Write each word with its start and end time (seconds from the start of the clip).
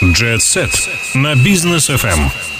Set 0.00 0.88
на 1.14 1.34
бизнес 1.34 1.90
FM. 1.90 2.59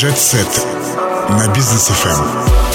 Jet 0.00 0.16
Set 0.16 0.66
на 1.30 1.48
бизнес 1.54 1.90
FM. 1.90 2.67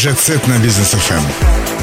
Set 0.00 0.48
на 0.48 0.58
бизнес 0.58 0.94
FM. 0.94 1.79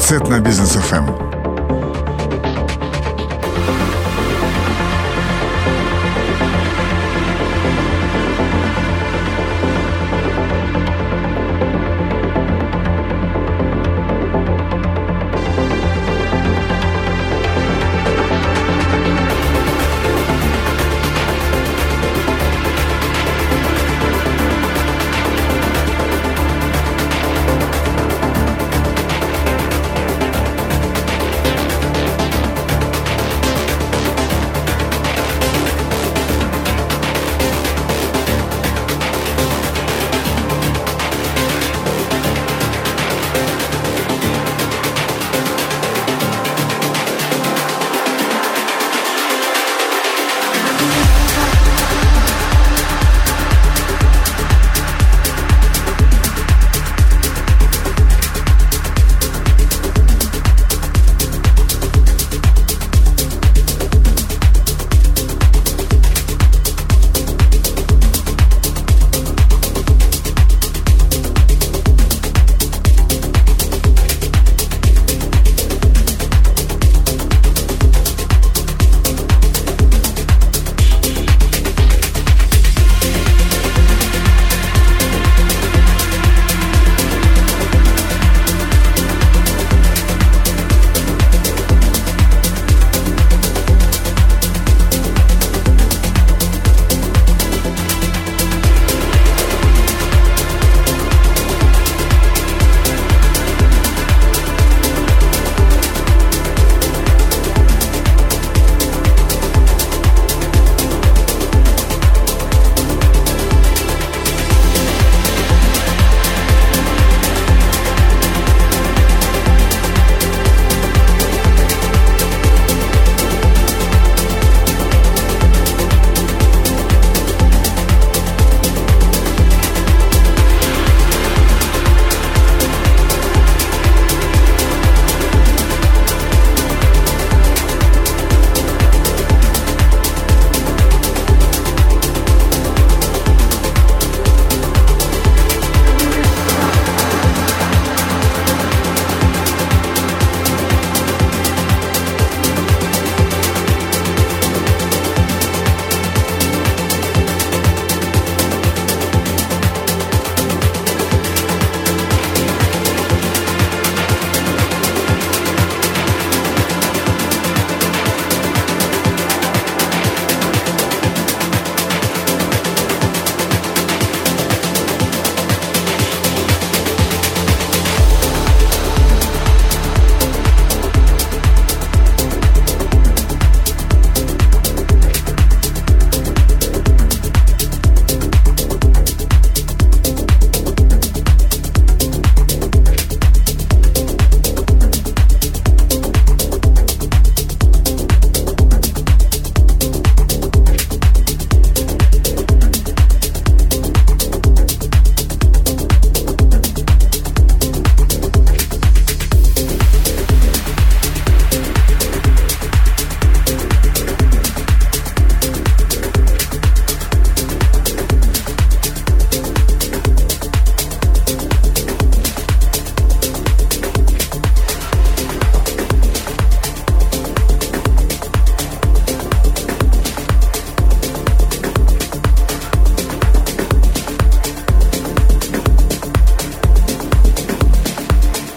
рецепт 0.00 0.30
на 0.30 0.40
бизнес 0.40 0.70
ФМ. 0.70 1.29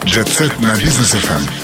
Jet 0.06 0.28
Set 0.28 0.60
на 0.60 0.74
Business 0.76 1.16
FM. 1.16 1.63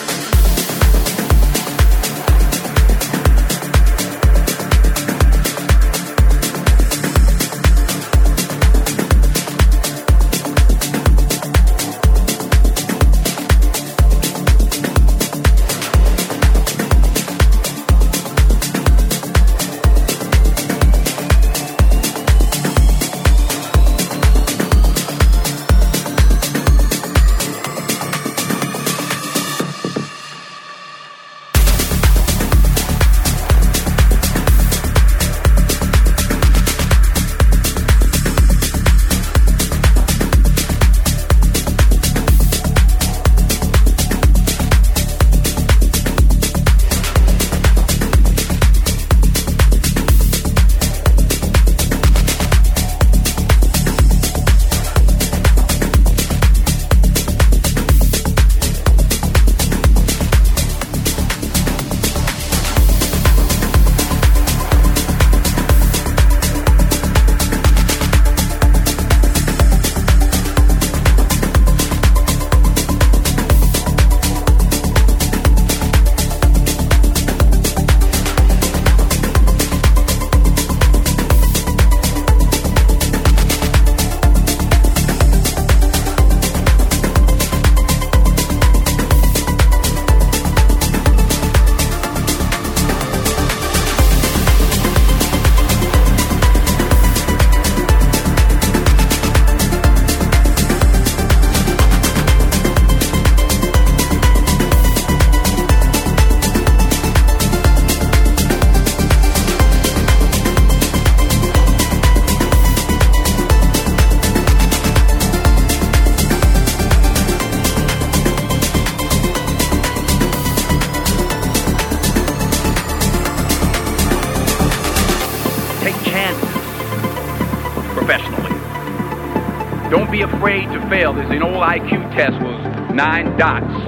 Test 132.20 132.44
was 132.44 132.94
nine 132.94 133.38
dots, 133.38 133.88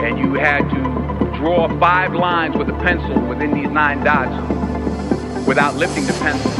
and 0.00 0.16
you 0.16 0.34
had 0.34 0.60
to 0.70 1.38
draw 1.38 1.66
five 1.80 2.14
lines 2.14 2.56
with 2.56 2.68
a 2.68 2.78
pencil 2.84 3.20
within 3.22 3.52
these 3.52 3.68
nine 3.68 3.98
dots 4.04 4.30
without 5.44 5.74
lifting 5.74 6.06
the 6.06 6.12
pencil. 6.20 6.52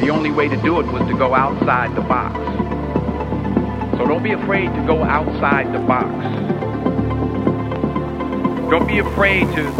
The 0.00 0.08
only 0.08 0.32
way 0.32 0.48
to 0.48 0.56
do 0.56 0.80
it 0.80 0.86
was 0.86 1.06
to 1.06 1.16
go 1.16 1.36
outside 1.36 1.94
the 1.94 2.00
box. 2.00 2.36
So 3.96 4.06
don't 4.08 4.24
be 4.24 4.32
afraid 4.32 4.74
to 4.74 4.84
go 4.88 5.04
outside 5.04 5.72
the 5.72 5.78
box. 5.86 6.10
Don't 8.70 8.88
be 8.88 8.98
afraid 8.98 9.42
to 9.54 9.70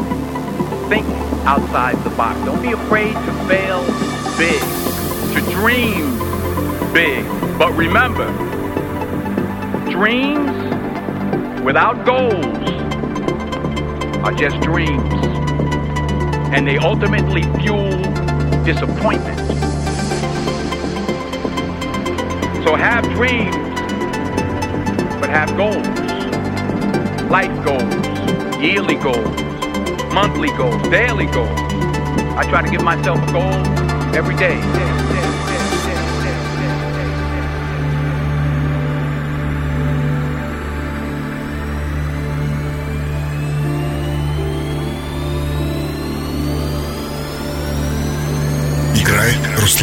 think 0.89 1.05
outside 1.49 1.97
the 2.05 2.11
box. 2.11 2.39
Don't 2.45 2.63
be 2.63 2.71
afraid 2.71 3.13
to 3.13 3.33
fail 3.49 3.83
big, 4.39 4.63
to 5.35 5.41
dream 5.51 6.17
big. 6.93 7.27
But 7.59 7.73
remember, 7.73 8.48
dreams 9.99 10.53
without 11.65 12.07
goals 12.07 12.47
are 14.25 14.33
just 14.33 14.61
dreams. 14.61 15.13
And 16.55 16.69
they 16.69 16.79
ultimately 16.79 17.43
fuel 17.59 17.91
disappointment. 18.63 19.41
So 22.63 22.77
have 22.77 23.03
dreams, 23.11 23.57
but 25.21 25.31
have 25.31 25.57
goals. 25.57 25.85
Life 27.29 27.65
goals, 27.65 28.63
yearly 28.63 28.95
goals, 28.95 29.43
monthly 30.15 30.51
goals, 30.51 30.81
daily 30.91 31.27
goals. 31.27 31.59
I 32.39 32.47
try 32.49 32.63
to 32.63 32.71
give 32.71 32.85
myself 32.85 33.19
a 33.29 33.33
goal 33.33 34.15
every 34.15 34.37
day. 34.37 35.18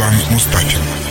Руслан 0.04 0.12
Мустафин. 0.30 1.03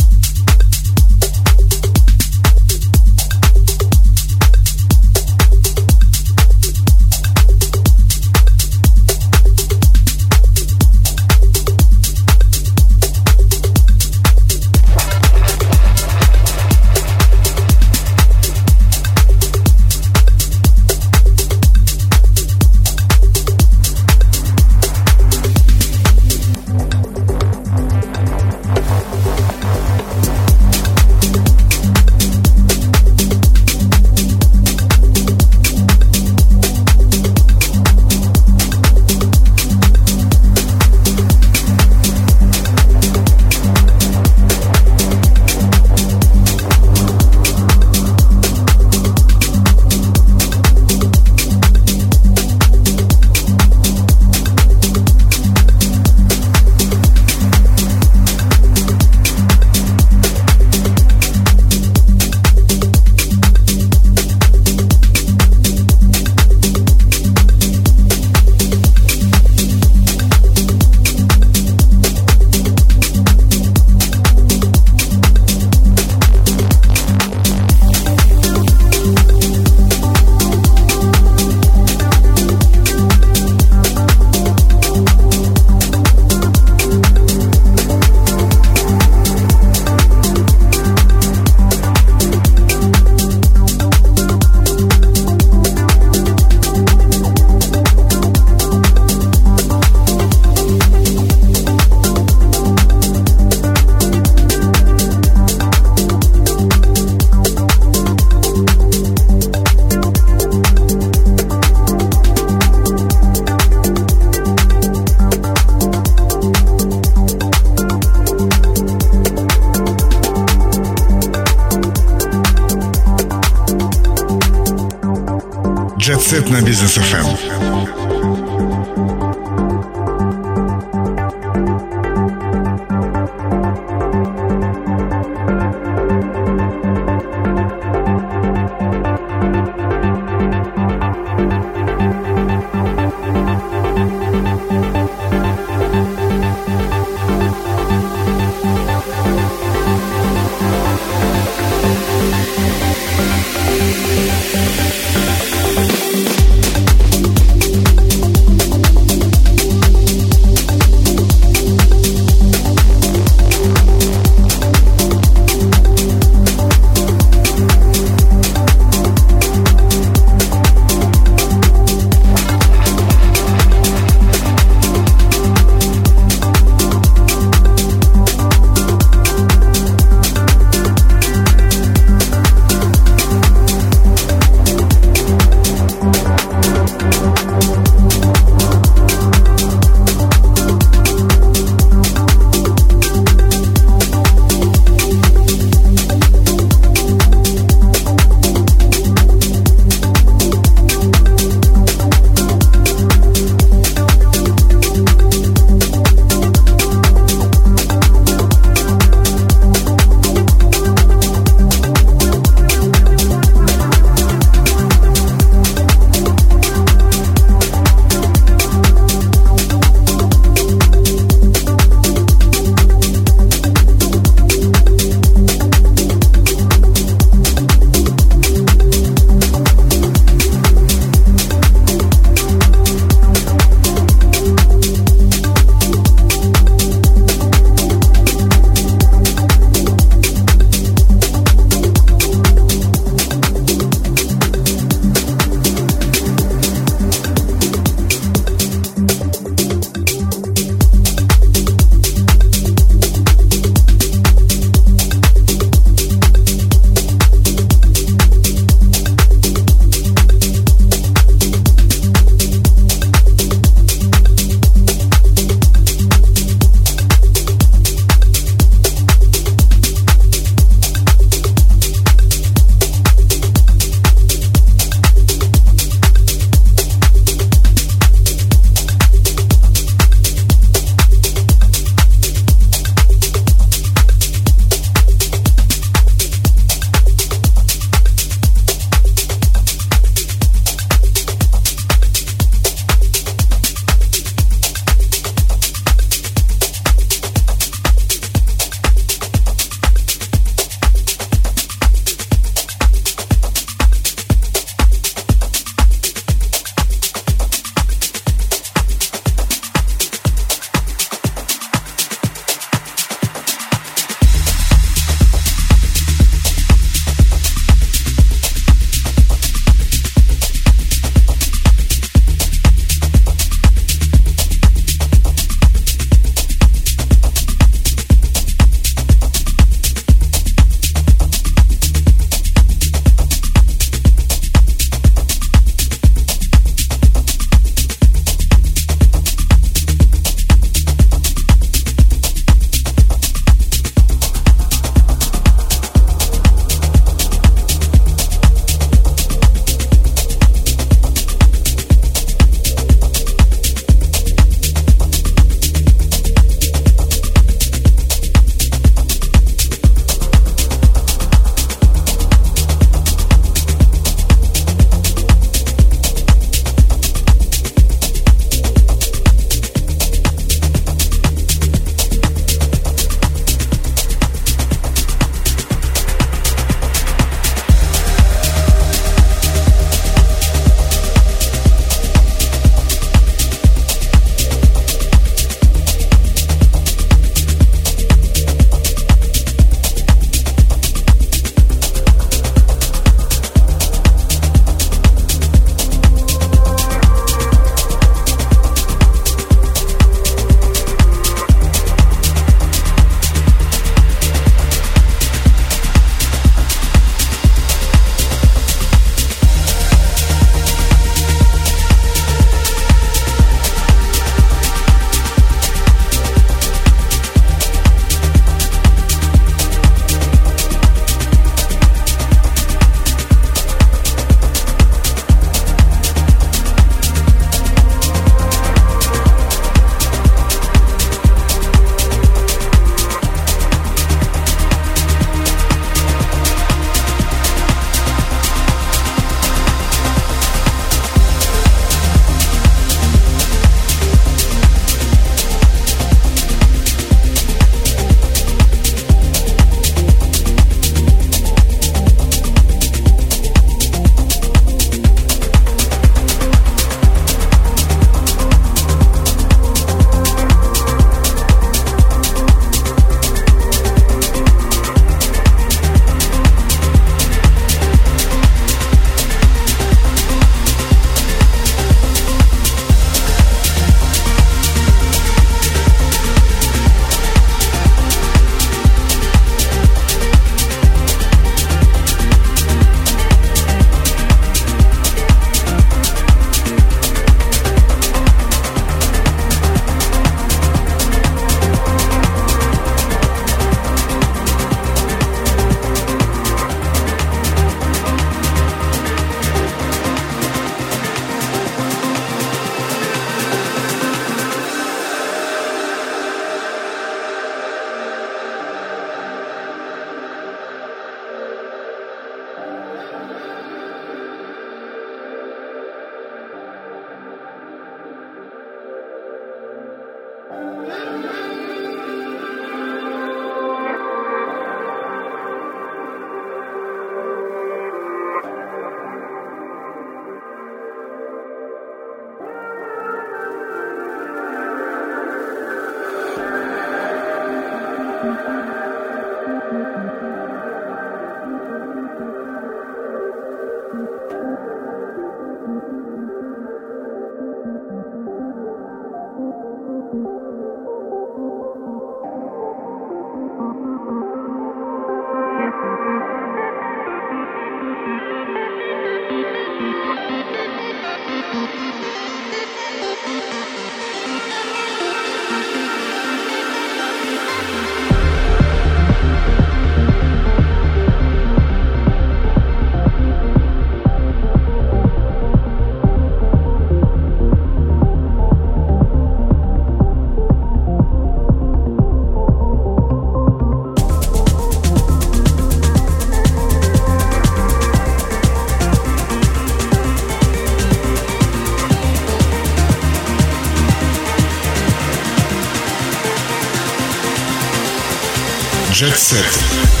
Jet 598.93 599.17
Set. 599.17 600.00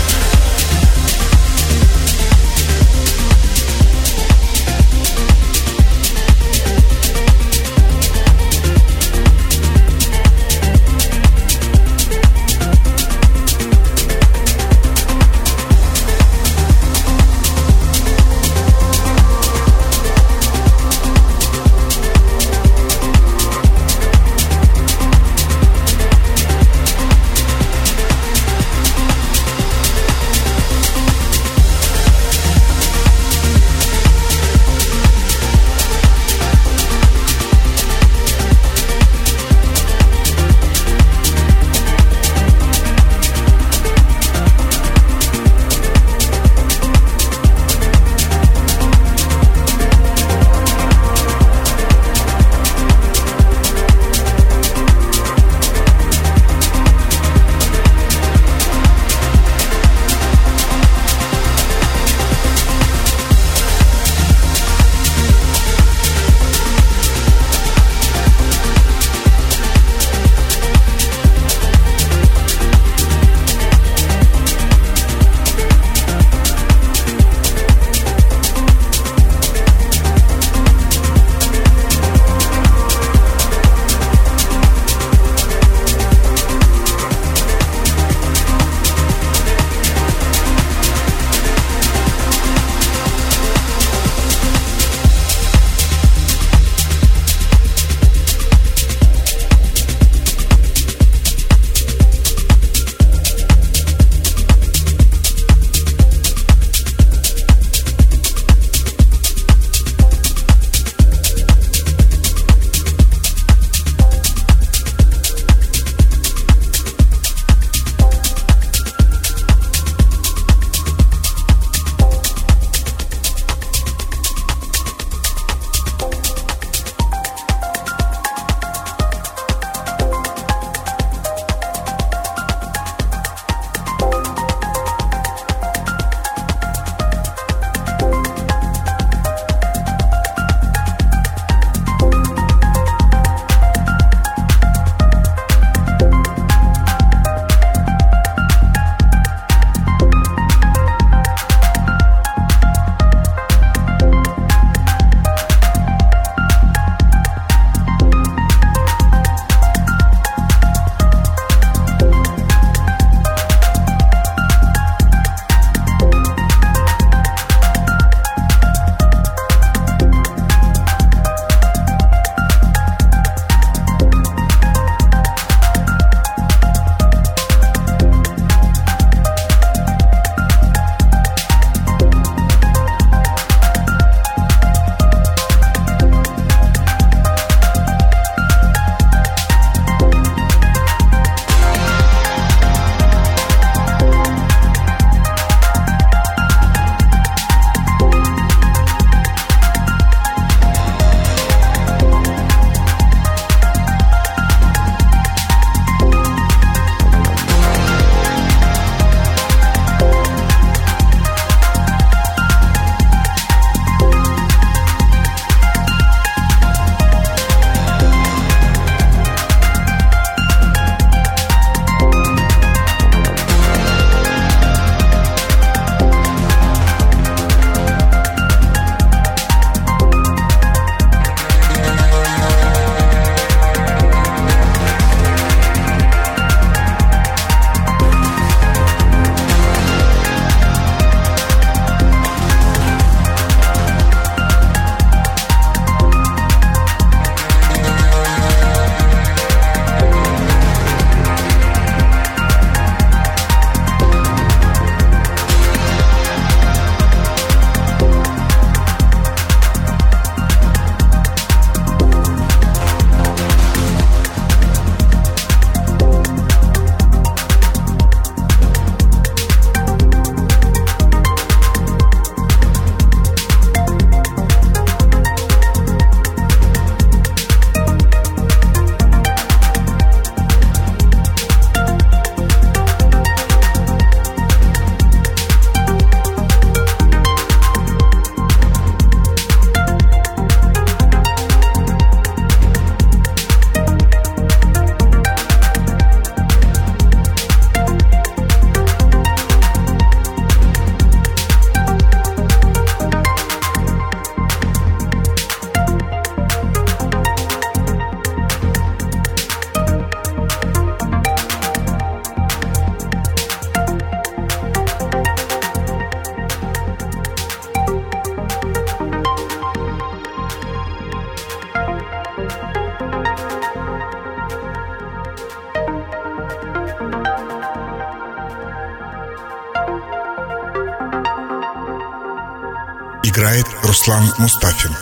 Играет 333.41 333.65
Руслан 333.81 334.31
Мустафин. 334.37 334.95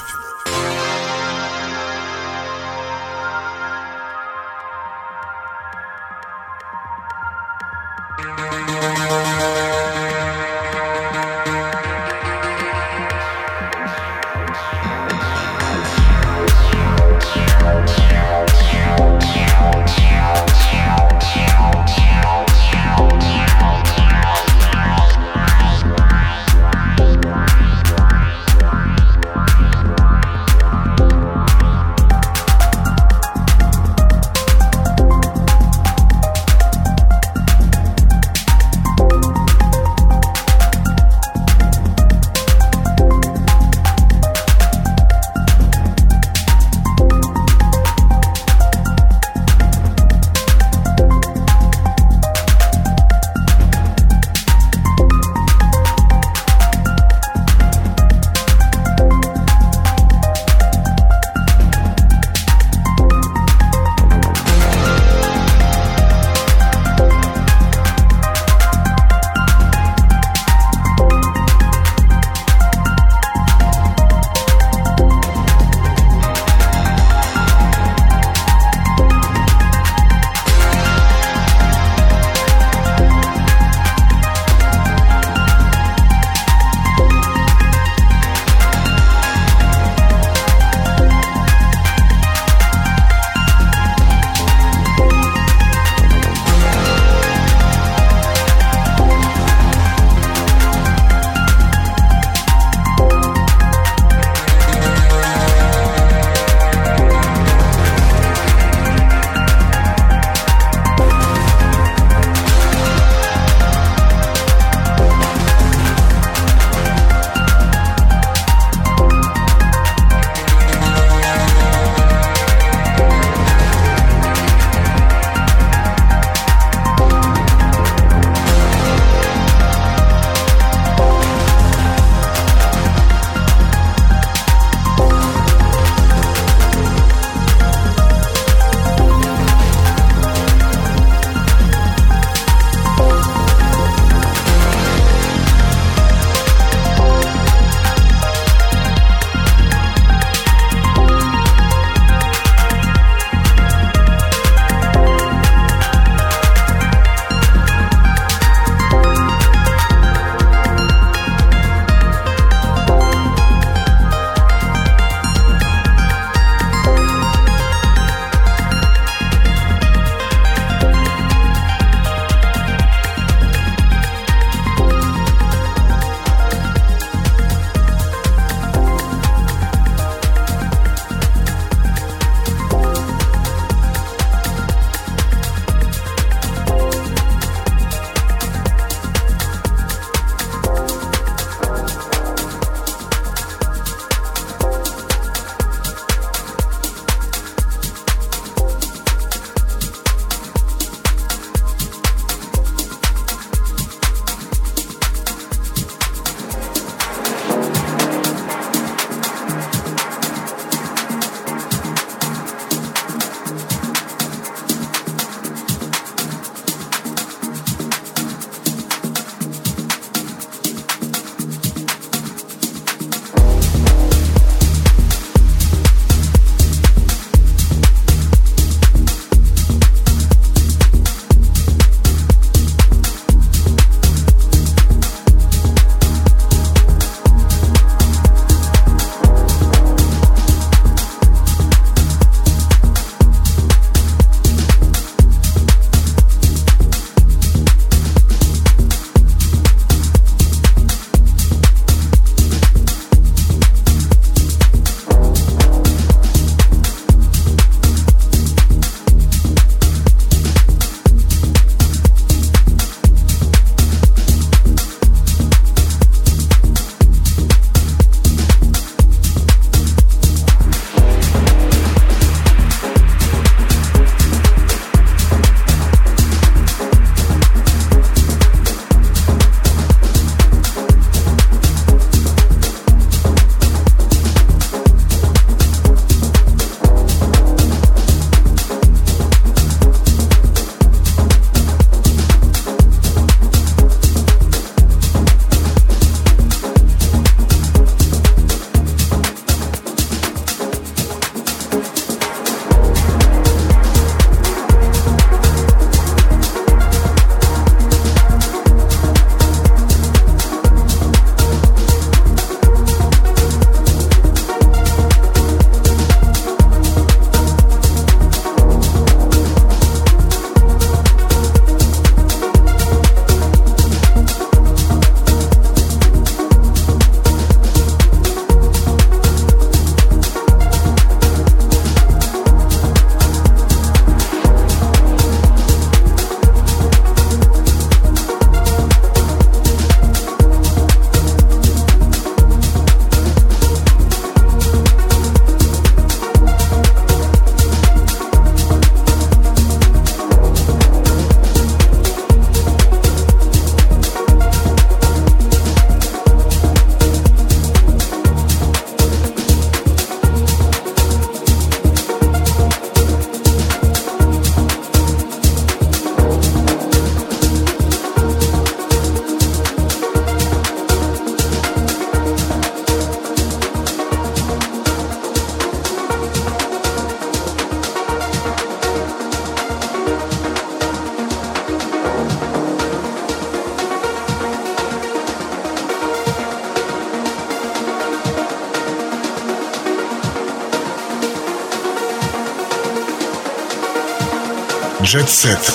Jet 395.10 395.28
Set 395.28 395.74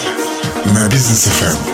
на 0.74 0.88
бизнес 0.88 1.26
FM. 1.26 1.73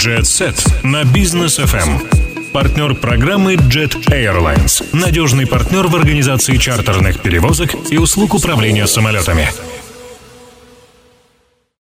Jet 0.00 0.22
Set 0.22 0.82
на 0.82 1.04
бизнес 1.04 1.58
FM. 1.58 2.52
Партнер 2.52 2.94
программы 2.94 3.56
Jet 3.56 4.06
Airlines. 4.06 4.82
Надежный 4.94 5.46
партнер 5.46 5.88
в 5.88 5.94
организации 5.94 6.56
чартерных 6.56 7.20
перевозок 7.20 7.74
и 7.90 7.98
услуг 7.98 8.32
управления 8.32 8.86
самолетами. 8.86 9.50